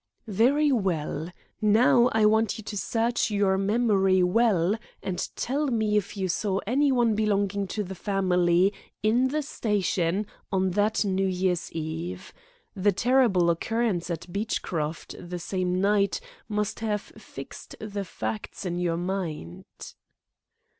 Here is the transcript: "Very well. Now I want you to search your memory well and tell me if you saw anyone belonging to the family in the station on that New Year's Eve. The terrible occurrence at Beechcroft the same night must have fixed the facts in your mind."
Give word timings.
"Very 0.25 0.71
well. 0.71 1.29
Now 1.61 2.09
I 2.11 2.25
want 2.25 2.57
you 2.57 2.63
to 2.63 2.75
search 2.75 3.29
your 3.29 3.55
memory 3.55 4.23
well 4.23 4.73
and 5.03 5.29
tell 5.35 5.67
me 5.67 5.95
if 5.95 6.17
you 6.17 6.27
saw 6.27 6.59
anyone 6.65 7.13
belonging 7.13 7.67
to 7.67 7.83
the 7.83 7.93
family 7.93 8.73
in 9.03 9.27
the 9.27 9.43
station 9.43 10.25
on 10.51 10.71
that 10.71 11.05
New 11.05 11.27
Year's 11.27 11.71
Eve. 11.73 12.33
The 12.75 12.91
terrible 12.91 13.51
occurrence 13.51 14.09
at 14.09 14.33
Beechcroft 14.33 15.13
the 15.19 15.37
same 15.37 15.79
night 15.79 16.19
must 16.49 16.79
have 16.79 17.01
fixed 17.01 17.75
the 17.79 18.03
facts 18.03 18.65
in 18.65 18.79
your 18.79 18.97
mind." 18.97 19.65